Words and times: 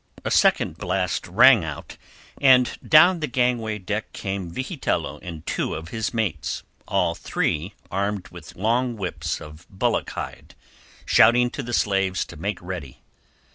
A 0.25 0.31
second 0.31 0.79
blast 0.79 1.27
rang 1.27 1.63
out, 1.63 1.95
and 2.41 2.75
down 2.83 3.19
the 3.19 3.27
gangway 3.27 3.77
deck 3.77 4.11
came 4.13 4.49
Vigitello 4.51 5.19
and 5.21 5.45
two 5.45 5.75
of 5.75 5.89
his 5.89 6.11
mates, 6.11 6.63
all 6.87 7.13
three 7.13 7.75
armed 7.91 8.27
with 8.29 8.55
long 8.55 8.97
whips 8.97 9.39
of 9.39 9.67
bullock 9.69 10.09
hide, 10.09 10.55
shouting 11.05 11.51
to 11.51 11.61
the 11.61 11.71
slaves 11.71 12.25
to 12.25 12.35
make 12.35 12.59
ready. 12.63 13.01